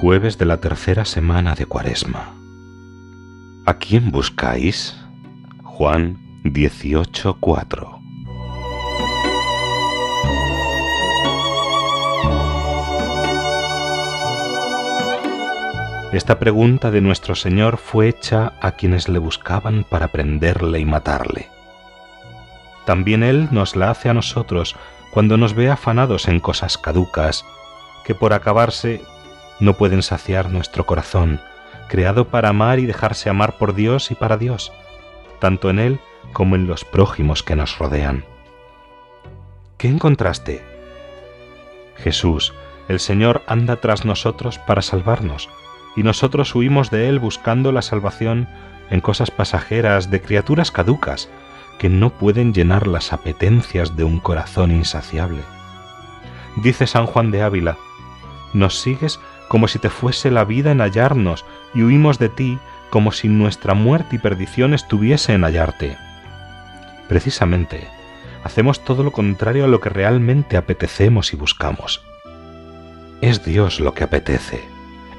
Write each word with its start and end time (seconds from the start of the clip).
Jueves 0.00 0.38
de 0.38 0.44
la 0.44 0.58
tercera 0.58 1.04
semana 1.04 1.56
de 1.56 1.66
Cuaresma. 1.66 2.32
¿A 3.66 3.74
quién 3.78 4.12
buscáis? 4.12 4.96
Juan 5.64 6.20
18:4. 6.44 7.98
Esta 16.12 16.38
pregunta 16.38 16.92
de 16.92 17.00
nuestro 17.00 17.34
Señor 17.34 17.76
fue 17.76 18.06
hecha 18.06 18.52
a 18.60 18.76
quienes 18.76 19.08
le 19.08 19.18
buscaban 19.18 19.82
para 19.82 20.12
prenderle 20.12 20.78
y 20.78 20.84
matarle. 20.84 21.48
También 22.86 23.24
Él 23.24 23.48
nos 23.50 23.74
la 23.74 23.90
hace 23.90 24.08
a 24.08 24.14
nosotros 24.14 24.76
cuando 25.10 25.36
nos 25.36 25.54
ve 25.54 25.68
afanados 25.70 26.28
en 26.28 26.38
cosas 26.38 26.78
caducas, 26.78 27.44
que 28.04 28.14
por 28.14 28.32
acabarse 28.32 29.02
no 29.60 29.74
pueden 29.74 30.02
saciar 30.02 30.50
nuestro 30.50 30.86
corazón, 30.86 31.40
creado 31.88 32.28
para 32.28 32.50
amar 32.50 32.78
y 32.78 32.86
dejarse 32.86 33.30
amar 33.30 33.56
por 33.58 33.74
Dios 33.74 34.10
y 34.10 34.14
para 34.14 34.36
Dios, 34.36 34.72
tanto 35.40 35.70
en 35.70 35.78
Él 35.78 36.00
como 36.32 36.56
en 36.56 36.66
los 36.66 36.84
prójimos 36.84 37.42
que 37.42 37.56
nos 37.56 37.78
rodean. 37.78 38.24
¿Qué 39.76 39.88
encontraste? 39.88 40.62
Jesús, 41.96 42.52
el 42.88 43.00
Señor 43.00 43.42
anda 43.46 43.76
tras 43.76 44.04
nosotros 44.04 44.58
para 44.58 44.82
salvarnos, 44.82 45.48
y 45.96 46.02
nosotros 46.02 46.54
huimos 46.54 46.90
de 46.90 47.08
Él 47.08 47.18
buscando 47.18 47.72
la 47.72 47.82
salvación 47.82 48.48
en 48.90 49.00
cosas 49.00 49.30
pasajeras 49.30 50.10
de 50.10 50.20
criaturas 50.20 50.70
caducas 50.70 51.28
que 51.78 51.88
no 51.88 52.10
pueden 52.10 52.52
llenar 52.52 52.86
las 52.86 53.12
apetencias 53.12 53.96
de 53.96 54.04
un 54.04 54.20
corazón 54.20 54.72
insaciable. 54.72 55.42
Dice 56.56 56.86
San 56.86 57.06
Juan 57.06 57.30
de 57.30 57.42
Ávila, 57.42 57.76
nos 58.52 58.80
sigues 58.80 59.20
como 59.48 59.68
si 59.68 59.78
te 59.78 59.90
fuese 59.90 60.30
la 60.30 60.44
vida 60.44 60.70
en 60.70 60.80
hallarnos, 60.80 61.44
y 61.74 61.82
huimos 61.82 62.18
de 62.18 62.28
ti 62.28 62.58
como 62.90 63.12
si 63.12 63.28
nuestra 63.28 63.74
muerte 63.74 64.16
y 64.16 64.18
perdición 64.18 64.74
estuviese 64.74 65.32
en 65.32 65.42
hallarte. 65.42 65.96
Precisamente, 67.08 67.88
hacemos 68.44 68.84
todo 68.84 69.02
lo 69.02 69.12
contrario 69.12 69.64
a 69.64 69.68
lo 69.68 69.80
que 69.80 69.88
realmente 69.88 70.56
apetecemos 70.56 71.32
y 71.32 71.36
buscamos. 71.36 72.02
Es 73.20 73.44
Dios 73.44 73.80
lo 73.80 73.94
que 73.94 74.04
apetece, 74.04 74.62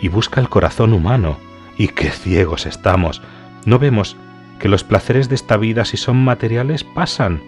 y 0.00 0.08
busca 0.08 0.40
el 0.40 0.48
corazón 0.48 0.92
humano, 0.92 1.38
y 1.78 1.88
qué 1.88 2.10
ciegos 2.10 2.66
estamos. 2.66 3.22
No 3.64 3.78
vemos 3.78 4.16
que 4.58 4.68
los 4.68 4.84
placeres 4.84 5.28
de 5.28 5.34
esta 5.34 5.56
vida, 5.56 5.84
si 5.84 5.96
son 5.96 6.16
materiales, 6.16 6.84
pasan, 6.84 7.42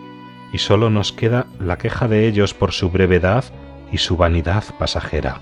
y 0.53 0.59
solo 0.59 0.91
nos 0.91 1.13
queda 1.13 1.47
la 1.59 1.79
queja 1.79 2.09
de 2.09 2.27
ellos 2.27 2.55
por 2.55 2.73
su 2.73 2.91
brevedad 2.91 3.45
y 3.93 3.99
su 3.99 4.17
vanidad 4.17 4.65
pasajera. 4.79 5.41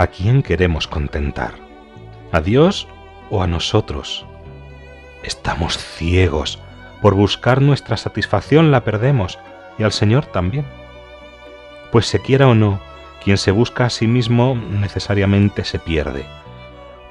¿A 0.00 0.06
quién 0.06 0.42
queremos 0.42 0.88
contentar? 0.88 1.52
¿A 2.32 2.40
Dios 2.40 2.88
o 3.28 3.42
a 3.42 3.46
nosotros? 3.46 4.24
Estamos 5.22 5.76
ciegos. 5.76 6.58
Por 7.02 7.12
buscar 7.12 7.60
nuestra 7.60 7.98
satisfacción 7.98 8.70
la 8.70 8.82
perdemos 8.82 9.38
y 9.78 9.82
al 9.82 9.92
Señor 9.92 10.24
también. 10.24 10.64
Pues 11.92 12.06
se 12.06 12.18
quiera 12.18 12.48
o 12.48 12.54
no, 12.54 12.80
quien 13.22 13.36
se 13.36 13.50
busca 13.50 13.84
a 13.84 13.90
sí 13.90 14.06
mismo 14.06 14.54
necesariamente 14.54 15.64
se 15.64 15.78
pierde, 15.78 16.24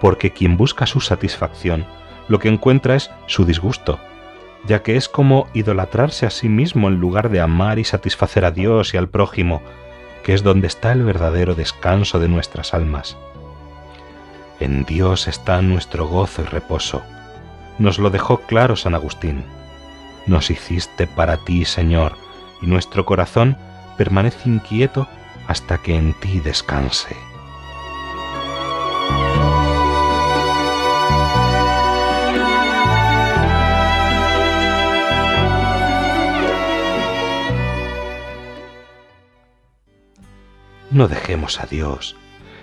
porque 0.02 0.32
quien 0.32 0.58
busca 0.58 0.88
su 0.88 1.00
satisfacción 1.00 1.86
lo 2.28 2.40
que 2.40 2.50
encuentra 2.50 2.96
es 2.96 3.12
su 3.28 3.46
disgusto, 3.46 4.00
ya 4.66 4.82
que 4.82 4.96
es 4.96 5.08
como 5.08 5.48
idolatrarse 5.54 6.26
a 6.26 6.32
sí 6.32 6.50
mismo 6.50 6.88
en 6.88 6.96
lugar 6.96 7.30
de 7.30 7.40
amar 7.40 7.78
y 7.78 7.84
satisfacer 7.84 8.46
a 8.46 8.52
Dios 8.52 8.96
y 8.96 8.98
al 8.98 9.10
prójimo, 9.10 9.62
que 10.24 10.34
es 10.34 10.44
donde 10.44 10.68
está 10.68 10.92
el 10.92 11.04
verdadero 11.04 11.56
descanso 11.56 12.20
de 12.20 12.28
nuestras 12.28 12.74
almas. 12.74 13.18
En 14.60 14.84
Dios 14.84 15.28
está 15.28 15.62
nuestro 15.62 16.08
gozo 16.08 16.42
y 16.42 16.46
reposo. 16.46 17.02
Nos 17.78 17.98
lo 17.98 18.10
dejó 18.10 18.40
claro 18.42 18.76
San 18.76 18.96
Agustín. 18.96 19.46
Nos 20.28 20.50
hiciste 20.50 21.08
para 21.08 21.38
ti, 21.38 21.64
Señor, 21.66 22.18
y 22.62 22.68
nuestro 22.68 23.06
corazón 23.06 23.58
permanece 23.98 24.50
inquieto 24.50 25.08
hasta 25.48 25.78
que 25.78 25.96
en 25.96 26.14
ti 26.14 26.40
descanse. 26.42 27.16
No 40.92 41.08
dejemos 41.08 41.60
a 41.60 41.68
Dios, 41.68 42.16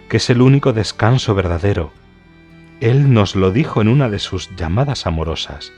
que 0.09 0.17
es 0.17 0.31
el 0.31 0.43
único 0.43 0.73
descanso 0.73 1.35
verdadero. 1.35 1.93
Él 2.81 3.13
nos 3.13 3.37
lo 3.37 3.53
dijo 3.53 3.81
en 3.81 3.89
una 3.89 4.09
de 4.11 4.19
sus 4.19 4.55
llamadas 4.57 5.07
amorosas. 5.07 5.73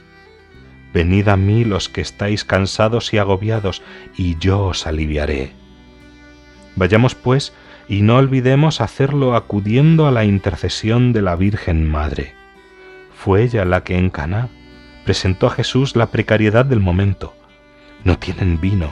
Venid 0.91 1.27
a 1.27 1.37
mí 1.37 1.63
los 1.63 1.89
que 1.89 2.01
estáis 2.01 2.43
cansados 2.45 3.13
y 3.13 3.19
agobiados, 3.19 3.83
y 4.17 4.37
yo 4.39 4.63
os 4.65 4.87
aliviaré. 4.87 5.53
Vayamos 6.75 7.13
pues 7.13 7.53
y 7.87 8.01
no 8.01 8.17
olvidemos 8.17 8.81
hacerlo 8.81 9.35
acudiendo 9.35 10.07
a 10.07 10.11
la 10.11 10.25
intercesión 10.25 11.13
de 11.13 11.21
la 11.21 11.35
Virgen 11.35 11.87
Madre. 11.87 12.33
Fue 13.15 13.43
ella 13.43 13.65
la 13.65 13.83
que 13.83 13.97
en 13.97 14.09
Caná 14.09 14.49
presentó 15.05 15.47
a 15.47 15.51
Jesús 15.51 15.95
la 15.95 16.07
precariedad 16.07 16.65
del 16.65 16.79
momento. 16.79 17.35
No 18.03 18.17
tienen 18.17 18.59
vino. 18.59 18.91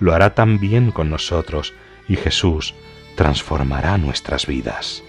Lo 0.00 0.12
hará 0.12 0.34
también 0.34 0.90
con 0.90 1.10
nosotros 1.10 1.74
y 2.08 2.16
Jesús 2.16 2.74
transformará 3.16 3.98
nuestras 3.98 4.46
vidas. 4.46 5.02